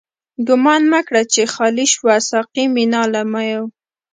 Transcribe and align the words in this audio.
ګومان 0.47 0.81
مه 0.91 1.01
کړه 1.07 1.21
چی 1.31 1.41
خالی 1.53 1.85
شوه، 1.93 2.15
ساقی 2.29 2.65
مينا 2.75 3.03
له 3.13 3.21
ميو 3.31 3.63